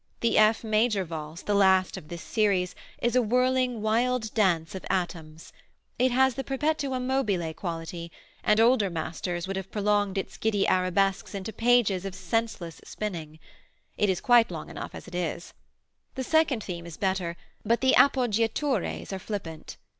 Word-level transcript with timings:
The 0.21 0.35
F 0.39 0.63
major 0.63 1.03
Valse, 1.03 1.43
the 1.43 1.53
last 1.53 1.95
of 1.95 2.07
this 2.07 2.23
series, 2.23 2.73
is 3.03 3.15
a 3.15 3.21
whirling, 3.21 3.83
wild 3.83 4.33
dance 4.33 4.73
of 4.73 4.83
atoms. 4.89 5.53
It 5.99 6.09
has 6.09 6.33
the 6.33 6.43
perpetuum 6.43 7.05
mobile 7.05 7.53
quality, 7.53 8.11
and 8.43 8.59
older 8.59 8.89
masters 8.89 9.45
would 9.45 9.57
have 9.57 9.69
prolonged 9.69 10.17
its 10.17 10.37
giddy 10.37 10.67
arabesques 10.67 11.35
into 11.35 11.53
pages 11.53 12.03
of 12.03 12.15
senseless 12.15 12.81
spinning. 12.83 13.37
It 13.95 14.09
is 14.09 14.21
quite 14.21 14.49
long 14.49 14.71
enough 14.71 14.95
as 14.95 15.07
it 15.07 15.13
is. 15.13 15.53
The 16.15 16.23
second 16.23 16.63
theme 16.63 16.87
is 16.87 16.97
better, 16.97 17.37
but 17.63 17.81
the 17.81 17.93
appoggiatures 17.95 19.13
are 19.13 19.19
flippant. 19.19 19.77